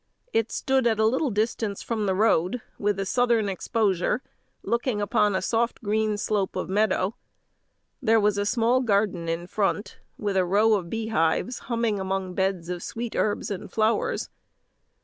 It 0.33 0.51
stood 0.51 0.87
at 0.87 0.99
a 0.99 1.05
little 1.05 1.29
distance 1.29 1.83
from 1.83 2.07
the 2.07 2.15
road, 2.15 2.59
with 2.79 2.99
a 2.99 3.05
southern 3.05 3.47
exposure, 3.47 4.23
looking 4.63 4.99
upon 4.99 5.35
a 5.35 5.43
soft 5.43 5.83
green 5.83 6.17
slope 6.17 6.55
of 6.55 6.69
meadow. 6.71 7.13
There 8.01 8.19
was 8.19 8.39
a 8.39 8.45
small 8.47 8.81
garden 8.81 9.29
in 9.29 9.45
front, 9.45 9.99
with 10.17 10.37
a 10.37 10.43
row 10.43 10.73
of 10.73 10.89
beehives 10.89 11.59
humming 11.69 11.99
among 11.99 12.33
beds 12.33 12.67
of 12.67 12.81
sweet 12.81 13.15
herbs 13.15 13.51
and 13.51 13.71
flowers. 13.71 14.31